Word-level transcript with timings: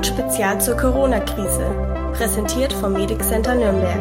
DocPod 0.00 0.06
Spezial 0.06 0.58
zur 0.60 0.76
Corona-Krise. 0.78 2.12
Präsentiert 2.14 2.72
vom 2.72 2.94
Medic 2.94 3.22
Center 3.22 3.54
Nürnberg. 3.54 4.00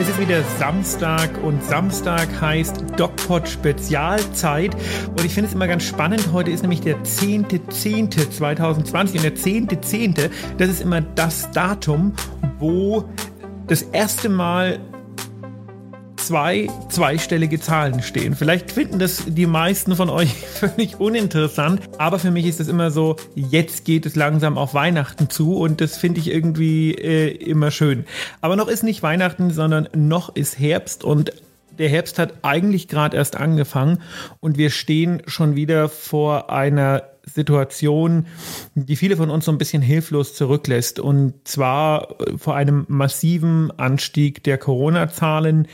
Es 0.00 0.08
ist 0.08 0.20
wieder 0.20 0.42
Samstag 0.58 1.30
und 1.44 1.62
Samstag 1.62 2.28
heißt 2.40 2.82
DocPod 2.96 3.48
Spezialzeit. 3.48 4.74
Und 5.10 5.24
ich 5.24 5.32
finde 5.32 5.46
es 5.46 5.54
immer 5.54 5.68
ganz 5.68 5.84
spannend. 5.84 6.32
Heute 6.32 6.50
ist 6.50 6.62
nämlich 6.62 6.80
der 6.80 6.96
10.10.2020 7.04 8.88
und 8.90 9.22
der 9.22 9.36
10.10., 9.36 10.30
das 10.56 10.68
ist 10.68 10.80
immer 10.80 11.00
das 11.00 11.52
Datum, 11.52 12.14
wo 12.58 13.04
das 13.68 13.82
erste 13.82 14.28
Mal 14.28 14.80
zwei 16.28 16.68
zweistellige 16.90 17.58
Zahlen 17.58 18.02
stehen. 18.02 18.34
Vielleicht 18.36 18.70
finden 18.70 18.98
das 18.98 19.24
die 19.26 19.46
meisten 19.46 19.96
von 19.96 20.10
euch 20.10 20.34
völlig 20.34 21.00
uninteressant, 21.00 21.80
aber 21.96 22.18
für 22.18 22.30
mich 22.30 22.44
ist 22.44 22.60
es 22.60 22.68
immer 22.68 22.90
so, 22.90 23.16
jetzt 23.34 23.86
geht 23.86 24.04
es 24.04 24.14
langsam 24.14 24.58
auf 24.58 24.74
Weihnachten 24.74 25.30
zu 25.30 25.56
und 25.56 25.80
das 25.80 25.96
finde 25.96 26.20
ich 26.20 26.30
irgendwie 26.30 26.92
äh, 26.92 27.28
immer 27.28 27.70
schön. 27.70 28.04
Aber 28.42 28.56
noch 28.56 28.68
ist 28.68 28.82
nicht 28.82 29.02
Weihnachten, 29.02 29.52
sondern 29.52 29.88
noch 29.94 30.36
ist 30.36 30.58
Herbst 30.58 31.02
und 31.02 31.32
der 31.78 31.88
Herbst 31.88 32.18
hat 32.18 32.34
eigentlich 32.42 32.88
gerade 32.88 33.16
erst 33.16 33.36
angefangen 33.36 34.02
und 34.40 34.58
wir 34.58 34.68
stehen 34.68 35.22
schon 35.26 35.56
wieder 35.56 35.88
vor 35.88 36.50
einer 36.50 37.04
Situation, 37.32 38.26
die 38.74 38.96
viele 38.96 39.16
von 39.16 39.30
uns 39.30 39.44
so 39.44 39.52
ein 39.52 39.58
bisschen 39.58 39.82
hilflos 39.82 40.34
zurücklässt. 40.34 41.00
Und 41.00 41.34
zwar 41.44 42.16
vor 42.36 42.56
einem 42.56 42.84
massiven 42.88 43.70
Anstieg 43.78 44.42
der 44.44 44.58
Corona-Zahlen. 44.58 45.68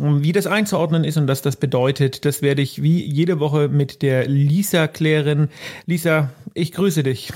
Wie 0.00 0.32
das 0.32 0.46
einzuordnen 0.46 1.04
ist 1.04 1.16
und 1.16 1.28
was 1.28 1.42
das 1.42 1.56
bedeutet, 1.56 2.24
das 2.24 2.42
werde 2.42 2.62
ich 2.62 2.82
wie 2.82 3.04
jede 3.04 3.40
Woche 3.40 3.68
mit 3.68 4.02
der 4.02 4.26
Lisa 4.26 4.86
klären. 4.86 5.48
Lisa, 5.86 6.30
ich 6.54 6.72
grüße 6.72 7.02
dich. 7.02 7.32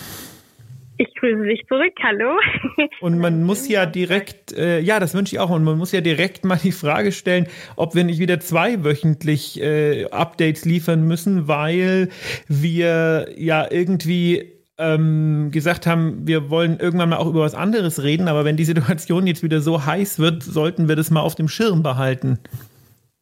Ich 0.96 1.12
grüße 1.16 1.42
dich 1.44 1.66
zurück, 1.66 1.92
hallo. 2.02 2.38
Und 3.00 3.18
man 3.18 3.42
muss 3.42 3.68
ja 3.68 3.84
direkt, 3.86 4.52
äh, 4.52 4.78
ja, 4.78 5.00
das 5.00 5.14
wünsche 5.14 5.34
ich 5.34 5.40
auch, 5.40 5.50
und 5.50 5.64
man 5.64 5.76
muss 5.76 5.92
ja 5.92 6.00
direkt 6.00 6.44
mal 6.44 6.58
die 6.62 6.72
Frage 6.72 7.10
stellen, 7.10 7.48
ob 7.76 7.94
wir 7.94 8.04
nicht 8.04 8.20
wieder 8.20 8.38
zweiwöchentlich 8.38 9.60
äh, 9.60 10.04
Updates 10.06 10.64
liefern 10.64 11.02
müssen, 11.02 11.48
weil 11.48 12.10
wir 12.46 13.28
ja 13.36 13.66
irgendwie 13.70 14.52
ähm, 14.78 15.50
gesagt 15.50 15.86
haben, 15.86 16.26
wir 16.26 16.50
wollen 16.50 16.78
irgendwann 16.78 17.08
mal 17.08 17.16
auch 17.16 17.28
über 17.28 17.40
was 17.40 17.54
anderes 17.54 18.02
reden, 18.02 18.28
aber 18.28 18.44
wenn 18.44 18.56
die 18.56 18.64
Situation 18.64 19.26
jetzt 19.26 19.42
wieder 19.42 19.60
so 19.60 19.84
heiß 19.86 20.18
wird, 20.18 20.42
sollten 20.42 20.88
wir 20.88 20.96
das 20.96 21.10
mal 21.10 21.20
auf 21.20 21.34
dem 21.34 21.48
Schirm 21.48 21.82
behalten. 21.82 22.38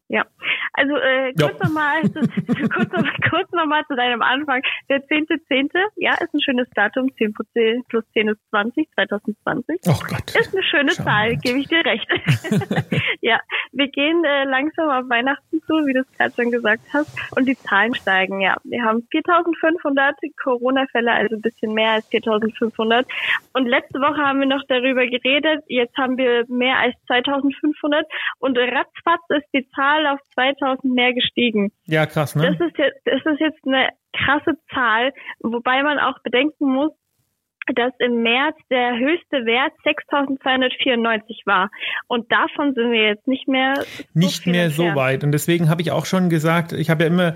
Ja, 0.08 0.26
also 0.74 0.96
äh, 0.96 1.34
kurz 1.34 1.58
nochmal 1.62 2.02
kurz, 2.02 2.90
kurz 3.28 3.52
nochmal 3.52 3.84
zu 3.86 3.94
deinem 3.94 4.22
Anfang. 4.22 4.62
Der 4.88 5.04
10.10. 5.04 5.40
.10., 5.50 5.68
ja, 5.96 6.14
ist 6.14 6.32
ein 6.32 6.40
schönes 6.40 6.68
Datum. 6.74 7.14
10 7.16 7.34
plus 7.34 8.04
10 8.14 8.28
ist 8.28 8.40
20, 8.50 8.88
2020. 8.94 9.80
Oh 9.86 9.92
Gott. 10.08 10.34
Ist 10.34 10.54
eine 10.54 10.62
schöne 10.62 10.92
Schau 10.92 11.04
Zahl, 11.04 11.36
gebe 11.36 11.58
ich 11.58 11.68
dir 11.68 11.84
recht. 11.84 12.08
ja, 13.20 13.38
wir 13.72 13.88
gehen 13.88 14.24
äh, 14.24 14.44
langsam 14.44 14.88
auf 14.88 15.10
Weihnachten 15.10 15.60
zu, 15.66 15.74
wie 15.86 15.92
du 15.92 16.00
es 16.00 16.12
gerade 16.16 16.34
schon 16.34 16.50
gesagt 16.50 16.82
hast. 16.92 17.10
Und 17.36 17.46
die 17.46 17.56
Zahlen 17.56 17.94
steigen, 17.94 18.40
ja. 18.40 18.56
Wir 18.64 18.82
haben 18.82 19.06
4.500 19.12 20.14
Corona-Fälle, 20.42 21.12
also 21.12 21.36
ein 21.36 21.42
bisschen 21.42 21.74
mehr 21.74 21.92
als 21.92 22.10
4.500. 22.10 23.04
Und 23.52 23.66
letzte 23.66 24.00
Woche 24.00 24.22
haben 24.22 24.40
wir 24.40 24.46
noch 24.46 24.62
darüber 24.68 25.06
geredet. 25.06 25.64
Jetzt 25.66 25.96
haben 25.98 26.16
wir 26.16 26.44
mehr 26.48 26.78
als 26.78 26.94
2.500. 27.08 28.04
Und 28.38 28.56
ratzfatz 28.56 29.22
ist 29.28 29.48
die 29.52 29.68
Zahl 29.70 30.06
auf 30.06 30.18
2.000 30.36 30.61
mehr 30.82 31.12
gestiegen. 31.12 31.72
Ja, 31.86 32.06
krass, 32.06 32.34
ne? 32.34 32.56
Das 32.58 32.68
ist 32.68 32.78
jetzt, 32.78 33.00
das 33.04 33.34
ist 33.34 33.40
jetzt 33.40 33.66
eine 33.66 33.88
krasse 34.12 34.58
Zahl, 34.72 35.12
wobei 35.40 35.82
man 35.82 35.98
auch 35.98 36.18
bedenken 36.22 36.72
muss, 36.72 36.92
dass 37.74 37.92
im 38.00 38.22
März 38.22 38.56
der 38.70 38.98
höchste 38.98 39.44
Wert 39.46 39.72
6.294 39.84 41.46
war. 41.46 41.70
Und 42.08 42.30
davon 42.32 42.74
sind 42.74 42.90
wir 42.90 43.08
jetzt 43.08 43.26
nicht 43.28 43.46
mehr 43.46 43.74
so 43.76 44.02
nicht 44.14 44.46
mehr 44.46 44.70
so 44.70 44.94
weit. 44.94 45.22
Und 45.22 45.32
deswegen 45.32 45.68
habe 45.68 45.82
ich 45.82 45.92
auch 45.92 46.06
schon 46.06 46.28
gesagt, 46.28 46.72
ich 46.72 46.90
habe 46.90 47.04
ja 47.04 47.10
immer 47.10 47.34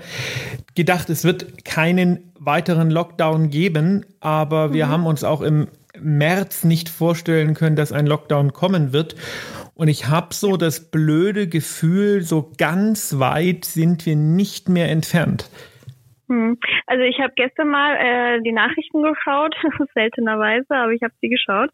gedacht, 0.75 1.09
es 1.09 1.23
wird 1.23 1.63
keinen 1.63 2.33
weiteren 2.39 2.91
Lockdown 2.91 3.49
geben, 3.49 4.05
aber 4.19 4.73
wir 4.73 4.87
mhm. 4.87 4.89
haben 4.89 5.05
uns 5.05 5.23
auch 5.23 5.41
im 5.41 5.69
März 5.99 6.63
nicht 6.63 6.89
vorstellen 6.89 7.53
können, 7.53 7.75
dass 7.75 7.91
ein 7.91 8.05
Lockdown 8.05 8.53
kommen 8.53 8.93
wird. 8.93 9.15
Und 9.77 9.89
ich 9.89 10.07
habe 10.07 10.33
so 10.33 10.57
das 10.57 10.89
blöde 10.89 11.47
Gefühl, 11.47 12.21
so 12.21 12.51
ganz 12.57 13.19
weit 13.19 13.63
sind 13.63 14.07
wir 14.07 14.15
nicht 14.15 14.69
mehr 14.69 14.89
entfernt. 14.89 15.51
Hm. 16.29 16.57
Also 16.87 17.03
ich 17.03 17.19
habe 17.19 17.31
gestern 17.35 17.69
mal 17.69 17.95
äh, 17.95 18.41
die 18.41 18.51
Nachrichten 18.51 19.03
geschaut, 19.03 19.55
seltenerweise, 19.93 20.65
aber 20.75 20.91
ich 20.93 21.03
habe 21.03 21.13
sie 21.21 21.29
geschaut. 21.29 21.69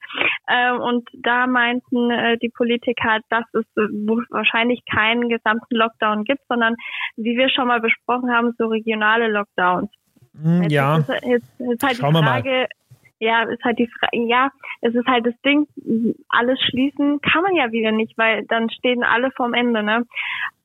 Ähm, 0.49 0.81
und 0.81 1.09
da 1.13 1.47
meinten 1.47 2.11
äh, 2.11 2.37
die 2.39 2.49
Politiker, 2.49 3.19
dass 3.29 3.45
es 3.53 3.65
äh, 3.77 3.87
wahrscheinlich 4.29 4.83
keinen 4.85 5.29
gesamten 5.29 5.73
Lockdown 5.73 6.25
gibt, 6.25 6.41
sondern 6.49 6.75
wie 7.15 7.37
wir 7.37 7.49
schon 7.49 7.67
mal 7.67 7.79
besprochen 7.79 8.31
haben, 8.31 8.53
so 8.57 8.67
regionale 8.67 9.31
Lockdowns. 9.31 9.89
Hm, 10.41 10.63
ja. 10.69 10.97
Jetzt 10.97 11.09
ist, 11.09 11.23
jetzt 11.23 11.59
ist 11.59 11.83
halt 11.83 11.97
Schauen 11.97 12.15
die 12.15 12.23
Frage, 12.23 12.67
ja, 13.23 13.43
ist 13.43 13.63
halt 13.63 13.79
die 13.79 13.87
Frage, 13.87 14.27
ja, 14.27 14.51
es 14.81 14.93
ist 14.93 15.07
halt 15.07 15.25
das 15.25 15.33
Ding, 15.45 15.67
alles 16.29 16.59
schließen 16.69 17.21
kann 17.21 17.43
man 17.43 17.55
ja 17.55 17.71
wieder 17.71 17.91
nicht, 17.91 18.17
weil 18.17 18.45
dann 18.47 18.69
stehen 18.69 19.03
alle 19.03 19.31
vorm 19.31 19.53
Ende, 19.53 19.83
ne? 19.83 20.05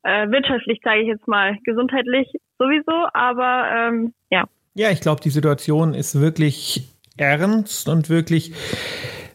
Äh, 0.02 0.30
wirtschaftlich 0.30 0.80
sage 0.82 1.00
ich 1.00 1.08
jetzt 1.08 1.26
mal, 1.26 1.58
gesundheitlich 1.64 2.28
sowieso, 2.58 3.06
aber 3.12 3.70
ähm, 3.72 4.14
ja. 4.30 4.44
Ja, 4.74 4.90
ich 4.90 5.00
glaube, 5.00 5.20
die 5.20 5.30
Situation 5.30 5.94
ist 5.94 6.20
wirklich 6.20 6.88
ernst 7.16 7.88
und 7.88 8.08
wirklich 8.08 8.52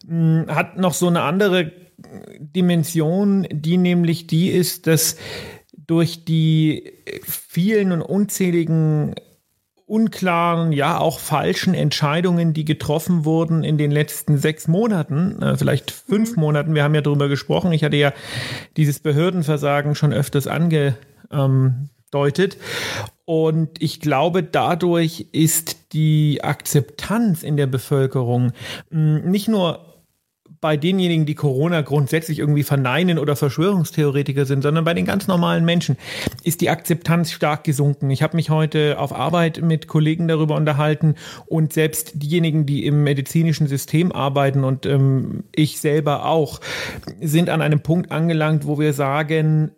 mh, 0.07 0.45
hm, 0.45 0.55
hat 0.55 0.77
noch 0.77 0.93
so 0.93 1.07
eine 1.07 1.21
andere 1.21 1.71
Dimension, 2.39 3.47
die 3.51 3.77
nämlich 3.77 4.27
die 4.27 4.49
ist, 4.49 4.87
dass 4.87 5.17
durch 5.87 6.25
die 6.25 6.93
vielen 7.23 7.91
und 7.91 8.01
unzähligen 8.01 9.15
unklaren, 9.85 10.71
ja 10.71 10.97
auch 10.97 11.19
falschen 11.19 11.73
Entscheidungen, 11.73 12.53
die 12.53 12.65
getroffen 12.65 13.25
wurden 13.25 13.63
in 13.63 13.77
den 13.77 13.91
letzten 13.91 14.37
sechs 14.37 14.67
Monaten, 14.67 15.41
äh, 15.41 15.57
vielleicht 15.57 15.91
fünf 15.91 16.35
mhm. 16.35 16.41
Monaten. 16.41 16.75
Wir 16.75 16.83
haben 16.83 16.95
ja 16.95 17.01
darüber 17.01 17.27
gesprochen. 17.27 17.73
Ich 17.73 17.83
hatte 17.83 17.97
ja 17.97 18.13
dieses 18.77 18.99
Behördenversagen 18.99 19.95
schon 19.95 20.13
öfters 20.13 20.47
angedeutet. 20.47 22.57
Und 23.25 23.81
ich 23.81 23.99
glaube, 23.99 24.43
dadurch 24.43 25.27
ist 25.31 25.93
die 25.93 26.43
Akzeptanz 26.43 27.43
in 27.43 27.57
der 27.57 27.67
Bevölkerung 27.67 28.53
hm, 28.89 29.29
nicht 29.29 29.47
nur 29.47 29.92
bei 30.63 30.77
denjenigen, 30.77 31.25
die 31.25 31.35
Corona 31.35 31.81
grundsätzlich 31.81 32.39
irgendwie 32.39 32.63
verneinen 32.63 33.19
oder 33.19 33.35
Verschwörungstheoretiker 33.35 34.45
sind, 34.45 34.61
sondern 34.61 34.85
bei 34.85 34.93
den 34.93 35.03
ganz 35.03 35.27
normalen 35.27 35.65
Menschen 35.65 35.97
ist 36.45 36.61
die 36.61 36.69
Akzeptanz 36.69 37.33
stark 37.33 37.65
gesunken. 37.65 38.09
Ich 38.09 38.23
habe 38.23 38.37
mich 38.37 38.49
heute 38.49 38.97
auf 38.97 39.13
Arbeit 39.13 39.61
mit 39.61 39.89
Kollegen 39.89 40.29
darüber 40.29 40.55
unterhalten 40.55 41.15
und 41.47 41.73
selbst 41.73 42.13
diejenigen, 42.15 42.65
die 42.65 42.85
im 42.85 43.03
medizinischen 43.03 43.67
System 43.67 44.13
arbeiten 44.13 44.63
und 44.63 44.85
ähm, 44.85 45.43
ich 45.53 45.81
selber 45.81 46.25
auch, 46.25 46.61
sind 47.19 47.49
an 47.49 47.61
einem 47.61 47.81
Punkt 47.81 48.13
angelangt, 48.13 48.65
wo 48.65 48.79
wir 48.79 48.93
sagen, 48.93 49.71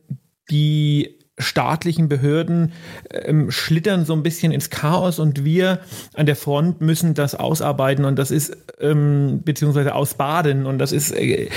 die 0.52 1.18
staatlichen 1.38 2.08
Behörden 2.08 2.72
ähm, 3.12 3.52
schlittern 3.52 4.06
so 4.06 4.14
ein 4.14 4.24
bisschen 4.24 4.52
ins 4.52 4.70
Chaos 4.70 5.20
und 5.20 5.44
wir 5.44 5.80
an 6.14 6.26
der 6.26 6.36
Front 6.36 6.80
müssen 6.82 7.14
das 7.14 7.36
ausarbeiten 7.36 8.06
und 8.06 8.18
das 8.18 8.32
ist 8.32 8.56
ähm, 8.80 9.42
beziehungsweise 9.44 9.96
ausbaden 9.96 10.66
und 10.66 10.80
das 10.80 10.92
ist 10.92 11.12
äh, 11.12 11.50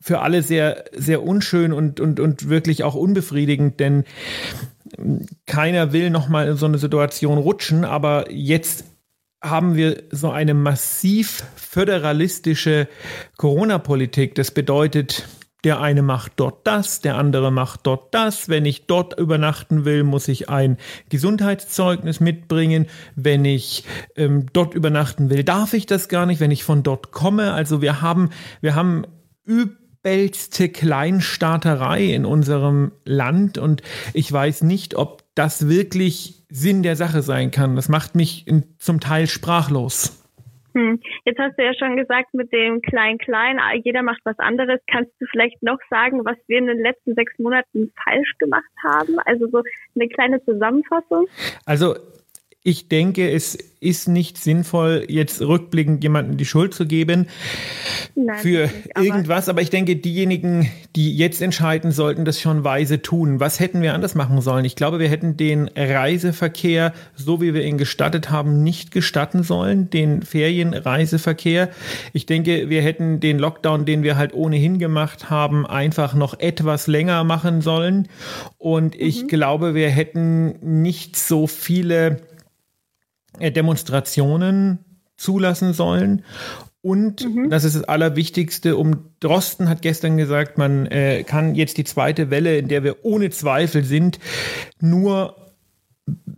für 0.00 0.20
alle 0.20 0.42
sehr 0.42 0.84
sehr 0.96 1.22
unschön 1.22 1.72
und 1.72 2.00
und 2.00 2.18
und 2.18 2.48
wirklich 2.48 2.82
auch 2.82 2.94
unbefriedigend, 2.94 3.78
denn 3.78 4.04
ähm, 4.98 5.26
keiner 5.46 5.92
will 5.92 6.08
noch 6.08 6.28
mal 6.28 6.48
in 6.48 6.56
so 6.56 6.66
eine 6.66 6.78
Situation 6.78 7.36
rutschen, 7.36 7.84
aber 7.84 8.30
jetzt 8.30 8.84
haben 9.42 9.76
wir 9.76 10.02
so 10.10 10.30
eine 10.30 10.54
massiv 10.54 11.44
föderalistische 11.54 12.88
Corona-Politik. 13.36 14.34
Das 14.34 14.50
bedeutet, 14.50 15.28
der 15.64 15.80
eine 15.80 16.02
macht 16.02 16.32
dort 16.36 16.66
das, 16.66 17.00
der 17.00 17.16
andere 17.16 17.50
macht 17.50 17.80
dort 17.82 18.14
das. 18.14 18.48
Wenn 18.48 18.64
ich 18.64 18.86
dort 18.86 19.18
übernachten 19.18 19.84
will, 19.84 20.04
muss 20.04 20.28
ich 20.28 20.48
ein 20.48 20.76
Gesundheitszeugnis 21.08 22.20
mitbringen. 22.20 22.86
Wenn 23.16 23.44
ich 23.44 23.84
ähm, 24.16 24.46
dort 24.52 24.74
übernachten 24.74 25.30
will, 25.30 25.42
darf 25.42 25.72
ich 25.72 25.86
das 25.86 26.08
gar 26.08 26.26
nicht, 26.26 26.40
wenn 26.40 26.52
ich 26.52 26.62
von 26.62 26.82
dort 26.82 27.10
komme. 27.10 27.52
Also 27.52 27.82
wir 27.82 28.00
haben, 28.00 28.30
wir 28.60 28.76
haben 28.76 29.04
übelste 29.44 30.68
Kleinstaaterei 30.68 32.04
in 32.04 32.24
unserem 32.24 32.92
Land 33.04 33.58
und 33.58 33.82
ich 34.14 34.30
weiß 34.30 34.62
nicht, 34.62 34.94
ob 34.94 35.24
das 35.34 35.68
wirklich 35.68 36.44
Sinn 36.50 36.82
der 36.82 36.94
Sache 36.94 37.22
sein 37.22 37.50
kann. 37.50 37.74
Das 37.74 37.88
macht 37.88 38.14
mich 38.14 38.46
zum 38.78 39.00
Teil 39.00 39.26
sprachlos. 39.26 40.17
Hm. 40.78 41.00
Jetzt 41.24 41.40
hast 41.40 41.58
du 41.58 41.64
ja 41.64 41.74
schon 41.74 41.96
gesagt, 41.96 42.32
mit 42.34 42.52
dem 42.52 42.80
Klein-Klein, 42.80 43.58
ah, 43.58 43.74
jeder 43.82 44.02
macht 44.04 44.20
was 44.22 44.38
anderes. 44.38 44.78
Kannst 44.86 45.10
du 45.18 45.26
vielleicht 45.26 45.60
noch 45.60 45.78
sagen, 45.90 46.24
was 46.24 46.36
wir 46.46 46.58
in 46.58 46.68
den 46.68 46.78
letzten 46.78 47.14
sechs 47.14 47.36
Monaten 47.36 47.92
falsch 48.04 48.34
gemacht 48.38 48.70
haben? 48.84 49.18
Also 49.24 49.48
so 49.48 49.64
eine 49.96 50.08
kleine 50.08 50.40
Zusammenfassung? 50.44 51.26
Also 51.66 51.96
ich 52.68 52.86
denke, 52.86 53.30
es 53.30 53.56
ist 53.80 54.08
nicht 54.08 54.36
sinnvoll, 54.36 55.06
jetzt 55.08 55.40
rückblickend 55.40 56.02
jemandem 56.02 56.36
die 56.36 56.44
Schuld 56.44 56.74
zu 56.74 56.84
geben 56.84 57.28
Nein, 58.14 58.38
für 58.40 58.62
nicht, 58.66 58.94
aber 58.94 59.04
irgendwas. 59.06 59.48
Aber 59.48 59.62
ich 59.62 59.70
denke, 59.70 59.96
diejenigen, 59.96 60.70
die 60.94 61.16
jetzt 61.16 61.40
entscheiden, 61.40 61.92
sollten 61.92 62.26
das 62.26 62.42
schon 62.42 62.62
weise 62.62 63.00
tun. 63.00 63.40
Was 63.40 63.58
hätten 63.58 63.80
wir 63.80 63.94
anders 63.94 64.14
machen 64.14 64.42
sollen? 64.42 64.66
Ich 64.66 64.76
glaube, 64.76 64.98
wir 64.98 65.08
hätten 65.08 65.38
den 65.38 65.70
Reiseverkehr, 65.74 66.92
so 67.14 67.40
wie 67.40 67.54
wir 67.54 67.64
ihn 67.64 67.78
gestattet 67.78 68.30
haben, 68.30 68.62
nicht 68.62 68.90
gestatten 68.90 69.44
sollen, 69.44 69.88
den 69.88 70.20
Ferienreiseverkehr. 70.20 71.70
Ich 72.12 72.26
denke, 72.26 72.68
wir 72.68 72.82
hätten 72.82 73.20
den 73.20 73.38
Lockdown, 73.38 73.86
den 73.86 74.02
wir 74.02 74.18
halt 74.18 74.34
ohnehin 74.34 74.78
gemacht 74.78 75.30
haben, 75.30 75.64
einfach 75.64 76.12
noch 76.12 76.38
etwas 76.38 76.86
länger 76.86 77.24
machen 77.24 77.62
sollen. 77.62 78.08
Und 78.58 78.94
ich 78.94 79.22
mhm. 79.22 79.28
glaube, 79.28 79.74
wir 79.74 79.88
hätten 79.88 80.82
nicht 80.82 81.16
so 81.16 81.46
viele 81.46 82.18
Demonstrationen 83.40 84.78
zulassen 85.16 85.72
sollen. 85.72 86.22
Und 86.80 87.24
mhm. 87.24 87.50
das 87.50 87.64
ist 87.64 87.74
das 87.76 87.84
Allerwichtigste, 87.84 88.76
um 88.76 89.10
Drosten 89.20 89.68
hat 89.68 89.82
gestern 89.82 90.16
gesagt, 90.16 90.58
man 90.58 90.86
äh, 90.86 91.24
kann 91.24 91.54
jetzt 91.54 91.76
die 91.76 91.84
zweite 91.84 92.30
Welle, 92.30 92.56
in 92.56 92.68
der 92.68 92.84
wir 92.84 93.04
ohne 93.04 93.30
Zweifel 93.30 93.84
sind, 93.84 94.20
nur 94.80 95.36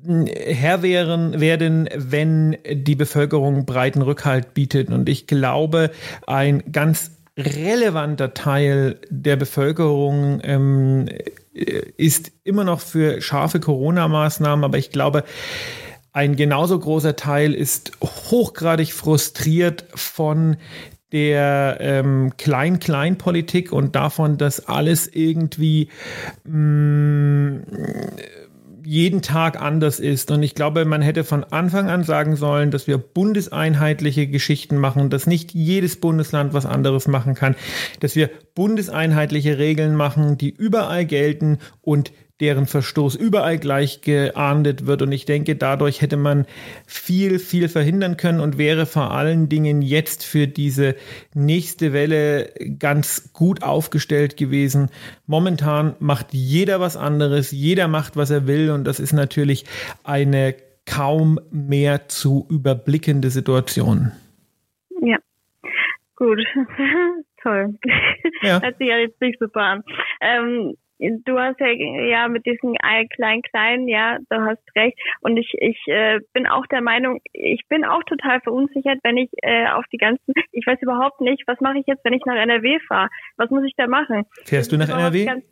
äh, 0.06 0.54
Herr 0.54 0.82
wären, 0.82 1.40
werden, 1.40 1.88
wenn 1.94 2.56
die 2.70 2.96
Bevölkerung 2.96 3.66
breiten 3.66 4.00
Rückhalt 4.00 4.54
bietet. 4.54 4.88
Und 4.88 5.08
ich 5.10 5.26
glaube, 5.26 5.90
ein 6.26 6.72
ganz 6.72 7.12
relevanter 7.38 8.34
Teil 8.34 8.98
der 9.10 9.36
Bevölkerung 9.36 10.40
ähm, 10.42 11.06
äh, 11.54 11.82
ist 11.96 12.32
immer 12.44 12.64
noch 12.64 12.80
für 12.80 13.20
scharfe 13.20 13.60
Corona-Maßnahmen, 13.60 14.64
aber 14.64 14.78
ich 14.78 14.90
glaube, 14.90 15.24
ein 16.12 16.36
genauso 16.36 16.78
großer 16.78 17.16
Teil 17.16 17.54
ist 17.54 17.92
hochgradig 18.02 18.92
frustriert 18.92 19.84
von 19.94 20.56
der 21.12 21.78
ähm, 21.80 22.32
Klein-Klein-Politik 22.36 23.72
und 23.72 23.96
davon, 23.96 24.38
dass 24.38 24.66
alles 24.66 25.08
irgendwie 25.08 25.88
mh, 26.44 26.56
mm, 26.56 27.62
jeden 28.84 29.22
Tag 29.22 29.60
anders 29.60 30.00
ist. 30.00 30.30
Und 30.30 30.42
ich 30.42 30.54
glaube, 30.54 30.84
man 30.84 31.02
hätte 31.02 31.22
von 31.22 31.44
Anfang 31.44 31.88
an 31.88 32.02
sagen 32.02 32.34
sollen, 32.36 32.70
dass 32.70 32.86
wir 32.86 32.98
bundeseinheitliche 32.98 34.26
Geschichten 34.26 34.78
machen, 34.78 35.10
dass 35.10 35.26
nicht 35.26 35.52
jedes 35.52 36.00
Bundesland 36.00 36.54
was 36.54 36.66
anderes 36.66 37.06
machen 37.06 37.34
kann, 37.34 37.56
dass 38.00 38.16
wir 38.16 38.30
bundeseinheitliche 38.54 39.58
Regeln 39.58 39.94
machen, 39.94 40.38
die 40.38 40.50
überall 40.50 41.06
gelten 41.06 41.58
und 41.82 42.12
deren 42.40 42.66
Verstoß 42.66 43.14
überall 43.16 43.58
gleich 43.58 44.00
geahndet 44.00 44.86
wird. 44.86 45.02
Und 45.02 45.12
ich 45.12 45.24
denke, 45.24 45.56
dadurch 45.56 46.00
hätte 46.00 46.16
man 46.16 46.46
viel, 46.86 47.38
viel 47.38 47.68
verhindern 47.68 48.16
können 48.16 48.40
und 48.40 48.58
wäre 48.58 48.86
vor 48.86 49.12
allen 49.12 49.48
Dingen 49.48 49.82
jetzt 49.82 50.24
für 50.24 50.46
diese 50.46 50.96
nächste 51.34 51.92
Welle 51.92 52.52
ganz 52.78 53.32
gut 53.32 53.62
aufgestellt 53.62 54.36
gewesen. 54.36 54.90
Momentan 55.26 55.94
macht 56.00 56.28
jeder 56.32 56.80
was 56.80 56.96
anderes, 56.96 57.50
jeder 57.50 57.88
macht, 57.88 58.16
was 58.16 58.30
er 58.30 58.46
will. 58.46 58.70
Und 58.70 58.84
das 58.84 59.00
ist 59.00 59.12
natürlich 59.12 59.64
eine 60.04 60.54
kaum 60.86 61.38
mehr 61.50 62.08
zu 62.08 62.46
überblickende 62.50 63.30
Situation. 63.30 64.12
Ja, 65.02 65.18
gut. 66.16 66.38
Toll. 67.42 67.74
Ja. 68.42 68.60
Hört 68.60 68.76
sich 68.78 68.88
ja 68.88 68.98
jetzt 68.98 69.20
nicht 69.20 69.38
super 69.38 69.62
an. 69.62 69.82
Ähm, 70.20 70.74
du 71.00 71.38
hast 71.38 71.58
ja, 71.60 71.68
ja 71.68 72.28
mit 72.28 72.46
diesen 72.46 72.76
klein 72.76 73.42
klein, 73.42 73.88
ja, 73.88 74.18
du 74.28 74.40
hast 74.40 74.62
recht. 74.76 74.98
Und 75.20 75.36
ich, 75.36 75.52
ich 75.58 75.78
äh, 75.86 76.20
bin 76.32 76.46
auch 76.46 76.66
der 76.66 76.82
Meinung, 76.82 77.20
ich 77.32 77.62
bin 77.68 77.84
auch 77.84 78.02
total 78.04 78.40
verunsichert, 78.40 78.98
wenn 79.02 79.16
ich 79.16 79.30
äh, 79.42 79.68
auf 79.68 79.84
die 79.92 79.98
ganzen, 79.98 80.34
ich 80.52 80.66
weiß 80.66 80.78
überhaupt 80.82 81.20
nicht, 81.20 81.42
was 81.46 81.60
mache 81.60 81.78
ich 81.78 81.86
jetzt, 81.86 82.04
wenn 82.04 82.12
ich 82.12 82.24
nach 82.24 82.36
NRW 82.36 82.78
fahre? 82.86 83.08
Was 83.36 83.50
muss 83.50 83.64
ich 83.64 83.74
da 83.76 83.86
machen? 83.86 84.24
Fährst 84.44 84.72
du 84.72 84.76
nach 84.76 84.88
NRW? 84.88 85.42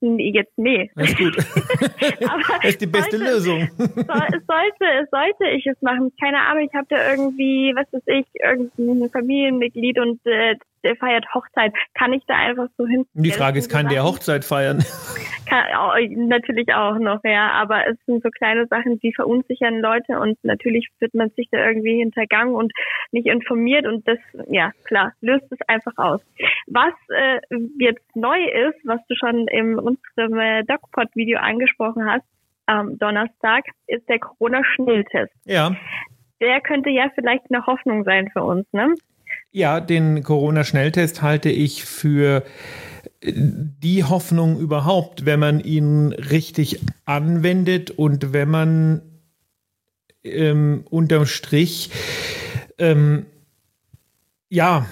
jetzt 0.00 0.52
nee. 0.56 0.90
Alles 0.96 1.16
gut. 1.16 1.36
das 1.36 2.64
ist 2.64 2.80
die 2.80 2.86
beste 2.86 3.18
sollte, 3.18 3.32
Lösung. 3.32 3.68
sollte, 3.76 5.08
sollte 5.10 5.48
ich 5.56 5.66
es 5.66 5.80
machen. 5.80 6.12
Keine 6.20 6.38
Ahnung, 6.38 6.68
ich 6.68 6.74
habe 6.74 6.86
da 6.90 7.10
irgendwie, 7.10 7.72
was 7.74 7.90
weiß 7.92 8.02
ich, 8.06 8.26
irgendein 8.42 9.10
Familienmitglied 9.10 9.98
und 9.98 10.20
äh, 10.26 10.56
der 10.84 10.96
feiert 10.96 11.26
Hochzeit. 11.34 11.72
Kann 11.94 12.12
ich 12.12 12.22
da 12.26 12.34
einfach 12.36 12.68
so 12.76 12.86
hin? 12.86 13.06
Die 13.14 13.32
Frage 13.32 13.58
ist, 13.58 13.70
kann 13.70 13.88
der 13.88 14.04
Hochzeit 14.04 14.44
feiern? 14.44 14.84
Kann, 15.46 15.74
auch, 15.76 15.94
natürlich 16.10 16.72
auch 16.72 16.98
noch, 16.98 17.22
ja. 17.22 17.50
Aber 17.50 17.86
es 17.86 17.98
sind 18.06 18.22
so 18.22 18.30
kleine 18.30 18.66
Sachen, 18.66 18.98
die 19.00 19.12
verunsichern 19.12 19.80
Leute 19.80 20.18
und 20.18 20.42
natürlich 20.42 20.88
wird 21.00 21.14
man 21.14 21.30
sich 21.30 21.48
da 21.50 21.58
irgendwie 21.58 21.98
hintergangen 21.98 22.54
und 22.54 22.72
nicht 23.12 23.26
informiert 23.26 23.86
und 23.86 24.08
das, 24.08 24.18
ja, 24.48 24.72
klar, 24.84 25.12
löst 25.20 25.44
es 25.50 25.58
einfach 25.68 25.92
aus. 25.96 26.20
Was 26.66 26.94
äh, 27.08 27.40
jetzt 27.78 28.16
neu 28.16 28.38
ist, 28.42 28.78
was 28.84 29.00
du 29.08 29.14
schon 29.16 29.46
in 29.48 29.78
unserem 29.78 30.38
äh, 30.38 30.64
DocPod-Video 30.64 31.38
angesprochen 31.38 32.10
hast, 32.10 32.24
am 32.66 32.98
Donnerstag, 32.98 33.64
ist 33.86 34.08
der 34.08 34.18
Corona-Schnelltest. 34.18 35.32
Ja. 35.44 35.76
Der 36.40 36.60
könnte 36.60 36.90
ja 36.90 37.10
vielleicht 37.14 37.44
eine 37.50 37.66
Hoffnung 37.66 38.04
sein 38.04 38.30
für 38.32 38.42
uns, 38.42 38.66
ne? 38.72 38.94
Ja, 39.54 39.78
den 39.78 40.24
Corona-Schnelltest 40.24 41.22
halte 41.22 41.48
ich 41.48 41.84
für 41.84 42.42
äh, 43.20 43.32
die 43.36 44.02
Hoffnung 44.02 44.58
überhaupt, 44.58 45.26
wenn 45.26 45.38
man 45.38 45.60
ihn 45.60 46.12
richtig 46.12 46.80
anwendet 47.04 47.92
und 47.92 48.32
wenn 48.32 48.50
man 48.50 49.02
ähm, 50.24 50.82
unterm 50.90 51.26
Strich 51.26 51.90
ähm, 52.78 53.26
ja 54.48 54.86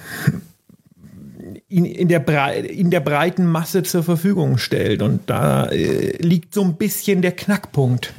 in, 1.69 1.85
in, 1.85 2.07
der 2.07 2.25
in 2.65 2.93
der 2.93 3.01
breiten 3.01 3.47
Masse 3.47 3.83
zur 3.83 4.05
Verfügung 4.05 4.59
stellt. 4.59 5.03
Und 5.03 5.29
da 5.29 5.67
äh, 5.67 6.19
liegt 6.19 6.55
so 6.55 6.63
ein 6.63 6.77
bisschen 6.77 7.21
der 7.21 7.33
Knackpunkt. 7.33 8.15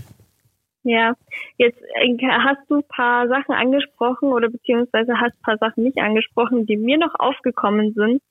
Ja, 0.85 1.15
jetzt 1.57 1.81
äh, 1.81 2.17
hast 2.21 2.69
du 2.69 2.81
paar 2.81 3.29
Sachen 3.29 3.55
angesprochen 3.55 4.33
oder 4.33 4.49
beziehungsweise 4.49 5.19
hast 5.19 5.41
paar 5.41 5.57
Sachen 5.57 5.83
nicht 5.83 5.97
angesprochen, 5.97 6.65
die 6.65 6.75
mir 6.75 6.97
noch 6.97 7.15
aufgekommen 7.17 7.93
sind. 7.93 8.21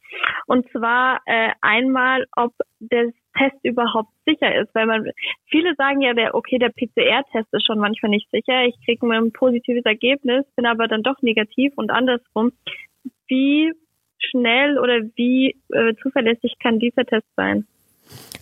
Und 0.47 0.71
zwar 0.71 1.21
äh, 1.25 1.51
einmal, 1.63 2.27
ob 2.37 2.53
der 2.79 3.11
Test 3.39 3.57
überhaupt 3.63 4.11
sicher 4.27 4.55
ist, 4.55 4.75
weil 4.75 4.87
man 4.87 5.11
viele 5.47 5.75
sagen 5.77 6.03
ja, 6.03 6.13
der 6.13 6.35
okay, 6.35 6.59
der 6.59 6.69
PCR-Test 6.69 7.53
ist 7.53 7.67
schon 7.67 7.79
manchmal 7.79 8.11
nicht 8.11 8.31
sicher. 8.31 8.65
Ich 8.67 8.77
kriege 8.85 9.07
ein 9.07 9.33
positives 9.33 9.87
Ergebnis, 9.87 10.45
bin 10.55 10.67
aber 10.67 10.89
dann 10.89 11.03
doch 11.03 11.23
negativ 11.23 11.73
und 11.77 11.91
andersrum. 11.91 12.53
Wie 13.29 13.73
schnell 14.19 14.79
oder 14.79 15.01
wie 15.17 15.57
äh, 15.71 15.95
zuverlässig 16.03 16.57
kann 16.61 16.79
dieser 16.79 17.07
Test 17.07 17.27
sein? 17.35 17.67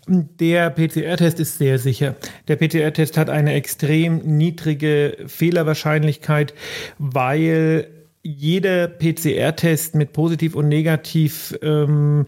Der 0.07 0.71
PCR-Test 0.71 1.41
ist 1.41 1.59
sehr 1.59 1.79
sicher. 1.79 2.17
Der 2.49 2.57
PCR-Test 2.57 3.17
hat 3.17 3.31
eine 3.31 3.53
extrem 3.55 4.19
niedrige 4.19 5.17
Fehlerwahrscheinlichkeit, 5.27 6.55
weil 6.99 7.89
jeder 8.23 8.89
PCR-Test 8.89 9.95
mit 9.95 10.13
positiv 10.13 10.55
und 10.55 10.69
negativ 10.69 11.57
ähm, 11.63 12.27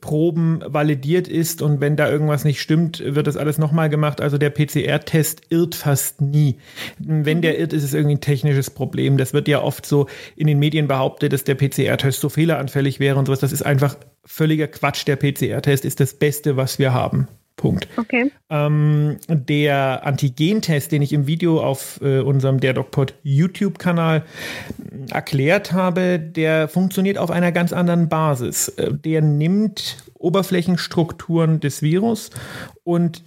Proben 0.00 0.60
validiert 0.66 1.28
ist 1.28 1.62
und 1.62 1.80
wenn 1.80 1.94
da 1.94 2.10
irgendwas 2.10 2.44
nicht 2.44 2.60
stimmt, 2.60 3.00
wird 3.04 3.28
das 3.28 3.36
alles 3.36 3.58
nochmal 3.58 3.88
gemacht. 3.88 4.20
Also 4.20 4.36
der 4.36 4.50
PCR-Test 4.50 5.42
irrt 5.50 5.76
fast 5.76 6.20
nie. 6.20 6.56
Wenn 6.98 7.42
der 7.42 7.58
irrt, 7.58 7.72
ist 7.72 7.84
es 7.84 7.94
irgendwie 7.94 8.16
ein 8.16 8.20
technisches 8.20 8.70
Problem. 8.70 9.18
Das 9.18 9.32
wird 9.32 9.46
ja 9.46 9.62
oft 9.62 9.86
so 9.86 10.08
in 10.34 10.48
den 10.48 10.58
Medien 10.58 10.88
behauptet, 10.88 11.32
dass 11.32 11.44
der 11.44 11.54
PCR-Test 11.54 12.20
so 12.20 12.28
fehleranfällig 12.28 12.98
wäre 12.98 13.18
und 13.18 13.26
sowas. 13.26 13.38
Das 13.38 13.52
ist 13.52 13.62
einfach 13.62 13.96
völliger 14.24 14.66
Quatsch. 14.66 15.06
Der 15.06 15.14
PCR-Test 15.16 15.84
ist 15.84 16.00
das 16.00 16.14
Beste, 16.14 16.56
was 16.56 16.80
wir 16.80 16.92
haben. 16.92 17.28
Punkt. 17.58 17.86
Okay. 17.98 18.32
Ähm, 18.48 19.18
der 19.28 20.06
Antigentest, 20.06 20.90
den 20.90 21.02
ich 21.02 21.12
im 21.12 21.26
Video 21.26 21.60
auf 21.60 22.00
äh, 22.00 22.20
unserem 22.20 22.60
der 22.60 22.72
DocPod 22.72 23.12
YouTube-Kanal 23.22 24.24
erklärt 25.10 25.72
habe, 25.72 26.18
der 26.18 26.68
funktioniert 26.68 27.18
auf 27.18 27.30
einer 27.30 27.52
ganz 27.52 27.74
anderen 27.74 28.08
Basis. 28.08 28.68
Äh, 28.68 28.94
der 28.94 29.20
nimmt 29.20 29.98
Oberflächenstrukturen 30.14 31.60
des 31.60 31.82
Virus 31.82 32.30
und 32.84 33.22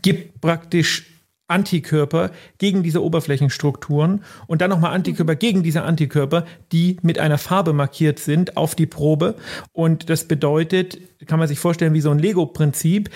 gibt 0.00 0.40
praktisch 0.40 1.17
Antikörper 1.48 2.30
gegen 2.58 2.82
diese 2.82 3.02
Oberflächenstrukturen 3.02 4.22
und 4.46 4.60
dann 4.60 4.70
nochmal 4.70 4.92
Antikörper 4.94 5.34
mhm. 5.34 5.38
gegen 5.38 5.62
diese 5.62 5.82
Antikörper, 5.82 6.44
die 6.72 6.98
mit 7.02 7.18
einer 7.18 7.38
Farbe 7.38 7.72
markiert 7.72 8.18
sind 8.18 8.56
auf 8.56 8.74
die 8.74 8.86
Probe. 8.86 9.34
Und 9.72 10.10
das 10.10 10.28
bedeutet, 10.28 10.98
kann 11.26 11.38
man 11.38 11.48
sich 11.48 11.58
vorstellen, 11.58 11.94
wie 11.94 12.00
so 12.00 12.10
ein 12.10 12.18
Lego-Prinzip. 12.18 13.10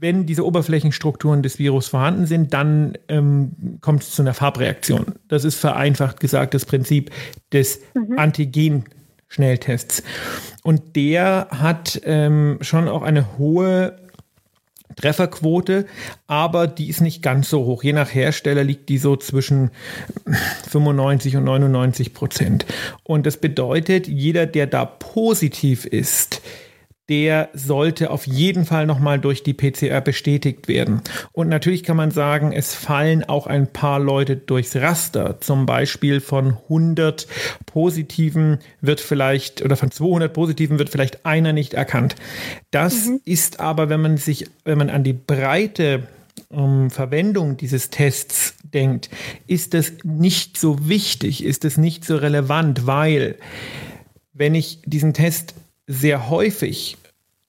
Wenn 0.00 0.26
diese 0.26 0.46
Oberflächenstrukturen 0.46 1.42
des 1.42 1.58
Virus 1.58 1.88
vorhanden 1.88 2.26
sind, 2.26 2.54
dann 2.54 2.96
ähm, 3.08 3.78
kommt 3.80 4.02
es 4.02 4.12
zu 4.12 4.22
einer 4.22 4.34
Farbreaktion. 4.34 5.14
Das 5.26 5.44
ist 5.44 5.56
vereinfacht 5.56 6.20
gesagt 6.20 6.54
das 6.54 6.64
Prinzip 6.64 7.10
des 7.52 7.80
mhm. 7.94 8.18
Antigen. 8.18 8.84
Schnelltests. 9.30 10.02
Und 10.62 10.96
der 10.96 11.48
hat 11.50 12.00
ähm, 12.04 12.58
schon 12.62 12.88
auch 12.88 13.02
eine 13.02 13.36
hohe 13.36 13.96
Trefferquote, 14.98 15.86
aber 16.26 16.66
die 16.66 16.88
ist 16.88 17.00
nicht 17.00 17.22
ganz 17.22 17.48
so 17.48 17.64
hoch. 17.64 17.84
Je 17.84 17.92
nach 17.92 18.12
Hersteller 18.12 18.64
liegt 18.64 18.88
die 18.88 18.98
so 18.98 19.16
zwischen 19.16 19.70
95 20.70 21.36
und 21.36 21.44
99 21.44 22.14
Prozent. 22.14 22.66
Und 23.04 23.24
das 23.24 23.36
bedeutet, 23.36 24.08
jeder, 24.08 24.46
der 24.46 24.66
da 24.66 24.84
positiv 24.84 25.84
ist, 25.84 26.42
der 27.08 27.48
sollte 27.54 28.10
auf 28.10 28.26
jeden 28.26 28.66
Fall 28.66 28.86
nochmal 28.86 29.18
durch 29.18 29.42
die 29.42 29.54
PCR 29.54 30.00
bestätigt 30.00 30.68
werden. 30.68 31.00
Und 31.32 31.48
natürlich 31.48 31.82
kann 31.82 31.96
man 31.96 32.10
sagen, 32.10 32.52
es 32.52 32.74
fallen 32.74 33.24
auch 33.24 33.46
ein 33.46 33.66
paar 33.72 33.98
Leute 33.98 34.36
durchs 34.36 34.76
Raster. 34.76 35.40
Zum 35.40 35.64
Beispiel 35.64 36.20
von 36.20 36.58
100 36.64 37.26
Positiven 37.64 38.58
wird 38.82 39.00
vielleicht, 39.00 39.64
oder 39.64 39.76
von 39.76 39.90
200 39.90 40.32
Positiven 40.32 40.78
wird 40.78 40.90
vielleicht 40.90 41.24
einer 41.24 41.54
nicht 41.54 41.72
erkannt. 41.74 42.14
Das 42.70 43.06
mhm. 43.06 43.20
ist 43.24 43.58
aber, 43.58 43.88
wenn 43.88 44.02
man 44.02 44.18
sich, 44.18 44.46
wenn 44.64 44.78
man 44.78 44.90
an 44.90 45.02
die 45.02 45.14
breite 45.14 46.06
um, 46.50 46.84
ähm, 46.84 46.90
Verwendung 46.90 47.56
dieses 47.56 47.90
Tests 47.90 48.54
denkt, 48.62 49.08
ist 49.46 49.74
das 49.74 49.92
nicht 50.04 50.58
so 50.58 50.88
wichtig, 50.88 51.44
ist 51.44 51.64
es 51.64 51.76
nicht 51.78 52.04
so 52.04 52.16
relevant, 52.16 52.86
weil 52.86 53.36
wenn 54.32 54.54
ich 54.54 54.80
diesen 54.84 55.14
Test 55.14 55.54
sehr 55.88 56.30
häufig 56.30 56.96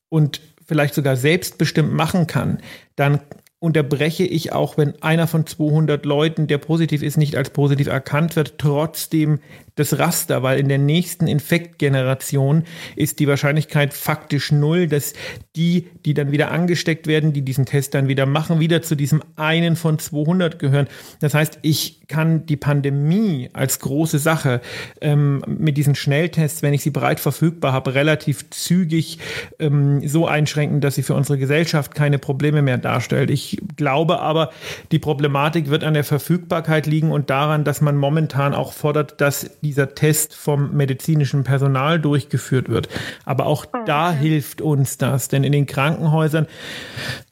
und 0.10 0.42
vielleicht 0.66 0.96
sogar 0.96 1.16
selbstbestimmt 1.18 1.94
machen 1.94 2.26
kann, 2.26 2.60
dann 2.96 3.20
unterbreche 3.60 4.24
ich 4.24 4.54
auch, 4.54 4.78
wenn 4.78 5.02
einer 5.04 5.28
von 5.28 5.46
200 5.46 6.06
Leuten, 6.06 6.48
der 6.48 6.58
positiv 6.58 7.04
ist, 7.04 7.18
nicht 7.18 7.36
als 7.36 7.50
positiv 7.50 7.88
erkannt 7.88 8.36
wird, 8.38 8.58
trotzdem 8.58 9.40
das 9.80 9.98
Raster, 9.98 10.44
weil 10.44 10.60
in 10.60 10.68
der 10.68 10.78
nächsten 10.78 11.28
Infektgeneration 11.28 12.64
ist 12.96 13.20
die 13.20 13.28
Wahrscheinlichkeit 13.28 13.94
faktisch 13.94 14.52
null, 14.52 14.88
dass 14.88 15.14
die, 15.56 15.88
die 16.06 16.14
dann 16.14 16.32
wieder 16.32 16.52
angesteckt 16.52 17.08
werden, 17.08 17.34
die 17.34 17.42
diesen 17.42 17.66
Test 17.66 17.94
dann 17.96 18.08
wieder 18.10 18.26
machen, 18.26 18.60
wieder 18.60 18.82
zu 18.82 18.96
diesem 18.96 19.24
einen 19.38 19.76
von 19.76 19.98
200 19.98 20.60
gehören. 20.60 20.88
Das 21.22 21.34
heißt, 21.34 21.60
ich 21.62 22.08
kann 22.08 22.46
die 22.46 22.58
Pandemie 22.58 23.50
als 23.54 23.80
große 23.80 24.20
Sache 24.20 24.62
ähm, 25.00 25.44
mit 25.48 25.78
diesen 25.78 25.96
Schnelltests, 25.96 26.62
wenn 26.62 26.74
ich 26.74 26.84
sie 26.84 26.90
breit 26.90 27.20
verfügbar 27.20 27.72
habe, 27.72 27.94
relativ 27.94 28.50
zügig 28.50 29.20
ähm, 29.60 30.06
so 30.06 30.28
einschränken, 30.28 30.82
dass 30.82 30.96
sie 30.96 31.04
für 31.04 31.14
unsere 31.14 31.38
Gesellschaft 31.38 31.96
keine 31.96 32.20
Probleme 32.20 32.62
mehr 32.62 32.78
darstellt. 32.78 33.30
Ich 33.30 33.49
glaube 33.78 34.20
aber, 34.20 34.50
die 34.92 35.00
Problematik 35.00 35.70
wird 35.70 35.86
an 35.86 35.94
der 35.94 36.04
Verfügbarkeit 36.04 36.86
liegen 36.86 37.12
und 37.12 37.30
daran, 37.30 37.64
dass 37.64 37.80
man 37.80 37.96
momentan 37.96 38.54
auch 38.54 38.74
fordert, 38.74 39.22
dass 39.22 39.50
die 39.64 39.70
dieser 39.70 39.94
Test 39.94 40.34
vom 40.34 40.76
medizinischen 40.76 41.44
Personal 41.44 42.00
durchgeführt 42.00 42.70
wird. 42.70 42.90
Aber 43.24 43.46
auch 43.46 43.66
oh, 43.72 43.78
da 43.86 44.12
hilft 44.12 44.62
uns 44.62 44.98
das, 44.98 45.28
denn 45.28 45.44
in 45.44 45.52
den 45.52 45.68
Krankenhäusern 45.68 46.48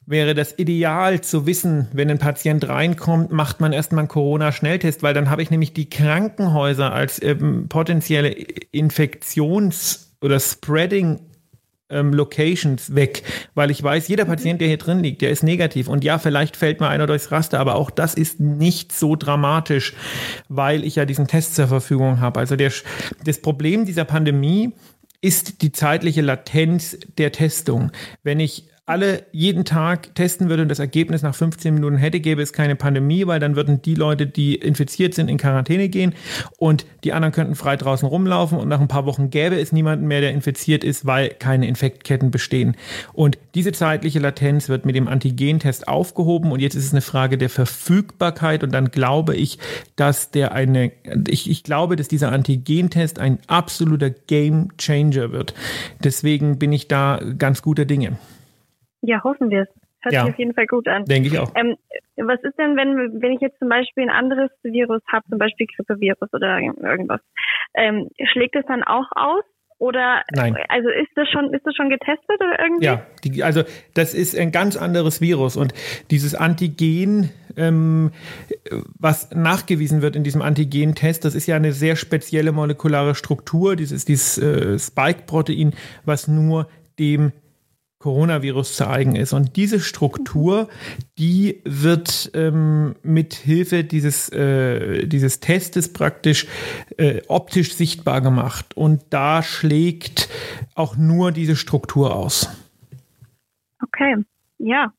wäre 0.06 0.36
das 0.36 0.58
ideal 0.60 1.22
zu 1.22 1.48
wissen, 1.48 1.88
wenn 1.94 2.12
ein 2.12 2.20
Patient 2.20 2.70
reinkommt, 2.70 3.32
macht 3.32 3.60
man 3.60 3.74
erstmal 3.74 4.02
einen 4.02 4.08
Corona-Schnelltest, 4.08 5.02
weil 5.02 5.16
dann 5.16 5.32
habe 5.32 5.42
ich 5.42 5.50
nämlich 5.50 5.74
die 5.74 5.90
Krankenhäuser 5.90 6.94
als 6.94 7.22
ähm, 7.24 7.70
potenzielle 7.70 8.30
Infektions- 8.30 10.14
oder 10.22 10.40
Spreading 10.40 11.20
ähm, 11.90 12.14
Locations 12.14 12.96
weg, 12.96 13.24
weil 13.56 13.72
ich 13.72 13.82
weiß, 13.82 14.08
jeder 14.08 14.26
Patient, 14.26 14.60
der 14.62 14.68
hier 14.68 14.78
drin 14.78 15.00
liegt, 15.00 15.22
der 15.22 15.32
ist 15.32 15.44
negativ. 15.44 15.88
Und 15.88 16.04
ja, 16.04 16.20
vielleicht 16.20 16.58
fällt 16.58 16.80
mal 16.80 16.90
einer 16.90 17.08
durchs 17.08 17.32
Raster, 17.32 17.60
aber 17.60 17.76
auch 17.76 17.90
das 17.90 18.14
ist 18.14 18.40
nicht 18.40 18.92
so 18.92 19.16
dramatisch, 19.16 19.94
weil 20.50 20.84
ich 20.84 20.96
ja 20.96 21.06
diesen 21.06 21.28
Test 21.28 21.56
zur 21.56 21.68
Verfügung 21.68 22.20
habe. 22.20 22.40
Also 22.40 22.56
der, 22.56 22.72
das 23.24 23.42
Problem 23.42 23.86
dieser 23.86 24.06
Pandemie 24.06 24.74
ist 25.22 25.62
die 25.62 25.72
zeitliche 25.72 26.22
Latenz 26.22 26.98
der 27.18 27.32
Testung. 27.32 27.92
Wenn 28.24 28.40
ich 28.40 28.66
alle 28.88 29.26
jeden 29.34 29.66
Tag 29.66 30.16
testen 30.16 30.48
würde 30.48 30.64
und 30.64 30.70
das 30.70 30.80
Ergebnis 30.80 31.22
nach 31.22 31.36
15 31.36 31.74
Minuten 31.74 31.98
hätte, 31.98 32.22
gäbe 32.22 32.42
es 32.42 32.54
keine 32.54 32.78
Pandemie, 32.78 33.28
weil 33.28 33.42
dann 33.42 33.58
würden 33.58 33.82
die 33.82 33.96
Leute, 33.96 34.26
die 34.26 34.56
infiziert 34.56 35.14
sind, 35.14 35.30
in 35.30 35.38
Quarantäne 35.38 35.90
gehen 35.90 36.16
und 36.58 36.86
die 37.04 37.12
anderen 37.12 37.34
könnten 37.34 37.56
frei 37.56 37.76
draußen 37.76 38.08
rumlaufen 38.08 38.58
und 38.58 38.70
nach 38.70 38.80
ein 38.80 38.88
paar 38.88 39.06
Wochen 39.06 39.30
gäbe 39.30 39.60
es 39.60 39.74
niemanden 39.74 40.08
mehr, 40.08 40.22
der 40.22 40.32
infiziert 40.32 40.86
ist, 40.86 41.06
weil 41.06 41.32
keine 41.32 41.68
Infektketten 41.68 42.32
bestehen. 42.32 42.78
Und 43.12 43.38
diese 43.56 43.74
zeitliche 43.74 44.20
Latenz 44.20 44.70
wird 44.70 44.86
mit 44.86 44.96
dem 44.96 45.10
Antigentest 45.10 45.90
aufgehoben 45.90 46.54
und 46.54 46.62
jetzt 46.62 46.76
ist 46.76 46.86
es 46.86 46.94
eine 46.94 47.02
Frage 47.02 47.38
der 47.38 47.50
Verfügbarkeit 47.50 48.64
und 48.64 48.72
dann 48.72 48.90
glaube 48.90 49.36
ich, 49.36 49.60
dass 49.98 50.32
der 50.32 50.54
eine, 50.54 50.94
ich, 51.28 51.50
ich 51.50 51.64
glaube, 51.64 51.98
dass 51.98 52.08
dieser 52.08 52.32
Antigentest 52.32 53.20
ein 53.20 53.40
absoluter 53.48 54.12
Game 54.12 54.70
Changer 54.78 55.34
wird. 55.34 55.54
Deswegen 56.02 56.58
bin 56.58 56.72
ich 56.72 56.88
da 56.88 57.20
ganz 57.38 57.62
guter 57.62 57.84
Dinge. 57.84 58.18
Ja, 59.08 59.24
hoffen 59.24 59.50
wir 59.50 59.62
es. 59.62 59.70
Hört 60.02 60.14
ja. 60.14 60.24
sich 60.26 60.34
auf 60.34 60.40
jeden 60.40 60.54
Fall 60.54 60.68
gut 60.68 60.88
an. 60.90 61.06
Denke 61.06 61.30
ich 61.30 61.40
auch. 61.40 61.50
Ähm, 61.56 61.78
was 62.18 62.44
ist 62.44 62.60
denn, 62.60 62.76
wenn, 62.76 63.22
wenn 63.22 63.32
ich 63.32 63.40
jetzt 63.40 63.58
zum 63.58 63.70
Beispiel 63.70 64.04
ein 64.04 64.10
anderes 64.10 64.52
Virus 64.64 65.02
habe, 65.12 65.26
zum 65.30 65.40
Beispiel 65.40 65.66
Grippevirus 65.66 66.34
oder 66.34 66.60
irgendwas, 66.60 67.22
ähm, 67.74 68.10
schlägt 68.32 68.56
es 68.58 68.66
dann 68.68 68.84
auch 68.84 69.08
aus? 69.16 69.44
Oder 69.80 70.24
Nein. 70.34 70.58
also 70.70 70.90
ist 70.90 71.12
das 71.16 71.30
schon 71.30 71.54
ist 71.54 71.64
das 71.64 71.76
schon 71.76 71.90
getestet 71.90 72.40
oder 72.40 72.60
irgendwie? 72.60 72.86
Ja, 72.86 73.06
die, 73.24 73.44
also 73.44 73.62
das 73.94 74.16
ist 74.16 74.36
ein 74.36 74.52
ganz 74.52 74.76
anderes 74.76 75.22
Virus 75.22 75.56
und 75.56 75.74
dieses 76.10 76.34
Antigen, 76.34 77.30
ähm, 77.56 78.12
was 78.98 79.30
nachgewiesen 79.36 80.02
wird 80.02 80.16
in 80.16 80.24
diesem 80.24 80.42
Antigen-Test, 80.42 81.24
das 81.26 81.36
ist 81.36 81.46
ja 81.46 81.56
eine 81.58 81.74
sehr 81.74 81.96
spezielle 81.96 82.52
molekulare 82.52 83.14
Struktur, 83.14 83.76
dieses, 83.76 84.04
dieses 84.04 84.40
äh, 84.40 84.80
Spike-Protein, 84.80 85.74
was 86.06 86.28
nur 86.28 86.68
dem 86.98 87.32
Coronavirus 88.08 88.78
zu 88.78 88.88
eigen 88.88 89.18
ist. 89.18 89.34
Und 89.34 89.58
diese 89.58 89.82
Struktur, 89.82 90.70
die 91.18 91.60
wird 91.66 92.32
ähm, 92.34 92.96
mit 93.04 93.34
Hilfe 93.34 93.84
dieses, 93.84 94.30
äh, 94.30 95.06
dieses 95.08 95.42
Testes 95.42 95.92
praktisch 95.92 96.48
äh, 96.96 97.22
optisch 97.28 97.76
sichtbar 97.76 98.22
gemacht. 98.22 98.78
Und 98.78 99.02
da 99.10 99.44
schlägt 99.44 100.30
auch 100.74 100.96
nur 100.96 101.34
diese 101.34 101.58
Struktur 101.58 102.16
aus. 102.16 102.50
Okay, 103.84 104.16
ja, 104.58 104.94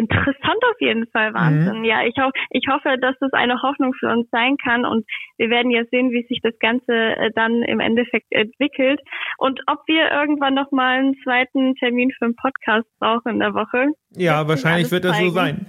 interessant 0.00 0.62
auf 0.70 0.80
jeden 0.80 1.06
Fall, 1.08 1.34
Wahnsinn. 1.34 1.80
Mhm. 1.80 1.84
Ja, 1.84 2.04
ich, 2.04 2.16
ho 2.18 2.30
ich 2.50 2.66
hoffe, 2.68 2.96
dass 3.00 3.14
das 3.20 3.32
eine 3.32 3.60
Hoffnung 3.62 3.92
für 3.98 4.08
uns 4.08 4.28
sein 4.30 4.56
kann 4.56 4.84
und 4.84 5.04
wir 5.38 5.50
werden 5.50 5.70
ja 5.70 5.82
sehen, 5.90 6.10
wie 6.10 6.26
sich 6.26 6.40
das 6.42 6.54
Ganze 6.58 6.92
äh, 6.92 7.30
dann 7.34 7.62
im 7.62 7.80
Endeffekt 7.80 8.26
entwickelt 8.30 9.00
und 9.38 9.60
ob 9.66 9.78
wir 9.86 10.10
irgendwann 10.10 10.54
nochmal 10.54 10.98
einen 10.98 11.14
zweiten 11.22 11.74
Termin 11.76 12.10
für 12.18 12.26
einen 12.26 12.36
Podcast 12.36 12.88
brauchen 12.98 13.34
in 13.34 13.38
der 13.40 13.54
Woche. 13.54 13.92
Ja, 14.16 14.48
wahrscheinlich 14.48 14.90
wird 14.90 15.04
das 15.04 15.16
zeigen. 15.16 15.28
so 15.28 15.34
sein. 15.34 15.66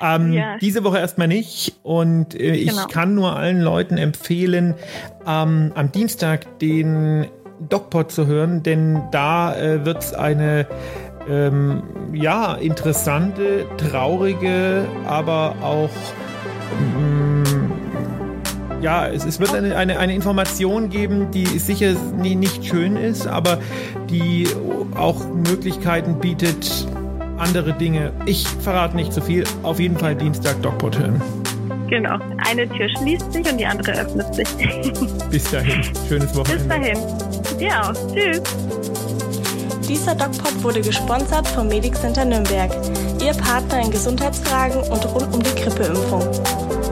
Ähm, 0.00 0.32
ja. 0.32 0.56
Diese 0.58 0.84
Woche 0.84 0.98
erstmal 0.98 1.28
nicht 1.28 1.80
und 1.82 2.38
äh, 2.38 2.54
ich 2.54 2.70
genau. 2.70 2.86
kann 2.86 3.14
nur 3.14 3.36
allen 3.36 3.60
Leuten 3.60 3.98
empfehlen, 3.98 4.74
ähm, 5.26 5.72
am 5.74 5.92
Dienstag 5.92 6.58
den 6.58 7.26
DocPod 7.60 8.10
zu 8.10 8.26
hören, 8.26 8.62
denn 8.62 9.02
da 9.10 9.56
äh, 9.56 9.84
wird 9.84 9.98
es 9.98 10.12
eine 10.12 10.66
ähm, 11.28 11.82
ja, 12.12 12.54
interessante, 12.54 13.66
traurige, 13.76 14.86
aber 15.06 15.56
auch 15.62 15.90
ähm, 16.72 17.44
ja, 18.80 19.08
es, 19.08 19.24
es 19.24 19.40
wird 19.40 19.54
eine, 19.54 19.76
eine, 19.76 19.98
eine, 19.98 20.14
Information 20.14 20.90
geben, 20.90 21.30
die 21.30 21.46
sicher 21.46 21.94
nie, 22.20 22.34
nicht 22.34 22.66
schön 22.66 22.96
ist, 22.96 23.26
aber 23.26 23.58
die 24.10 24.46
auch 24.94 25.24
Möglichkeiten 25.26 26.18
bietet, 26.18 26.86
andere 27.38 27.72
Dinge. 27.72 28.12
Ich 28.26 28.46
verrate 28.46 28.94
nicht 28.94 29.12
zu 29.12 29.20
so 29.20 29.26
viel. 29.26 29.44
Auf 29.62 29.80
jeden 29.80 29.96
Fall 29.96 30.14
Dienstag 30.14 30.60
DocPod 30.62 30.98
hören. 30.98 31.20
Genau. 31.88 32.18
Eine 32.46 32.68
Tür 32.68 32.88
schließt 32.98 33.32
sich 33.32 33.50
und 33.50 33.58
die 33.58 33.66
andere 33.66 33.92
öffnet 33.92 34.34
sich. 34.34 34.48
Bis 35.30 35.50
dahin. 35.50 35.82
Schönes 36.08 36.34
Wochenende. 36.34 36.64
Bis 36.64 36.68
dahin. 36.68 37.60
Ja, 37.60 37.92
tschüss. 38.12 39.33
Dieser 39.88 40.14
DocPod 40.14 40.62
wurde 40.62 40.80
gesponsert 40.80 41.46
vom 41.46 41.68
Medic 41.68 41.94
Center 41.96 42.24
Nürnberg, 42.24 42.70
Ihr 43.22 43.34
Partner 43.34 43.82
in 43.82 43.90
Gesundheitsfragen 43.90 44.80
und 44.90 45.04
rund 45.14 45.34
um 45.34 45.42
die 45.42 45.54
Grippeimpfung. 45.54 46.83